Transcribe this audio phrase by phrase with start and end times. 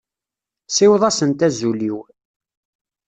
[0.75, 1.97] Siweḍ-asent azul-iw.